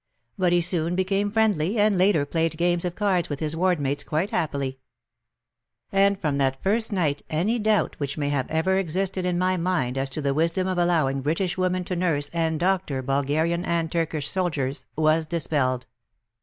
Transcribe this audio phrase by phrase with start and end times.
[0.35, 4.03] But he soon became friendly, and later played games of cards with his ward mates
[4.03, 4.79] quite happily.
[5.91, 9.99] And from that first night any doubt which may ever have existed in my mind
[9.99, 14.27] as to the wisdom of allowing British women to nurse and doctor Bulgarian and Turkish
[14.27, 15.85] soldiers was dis pelled.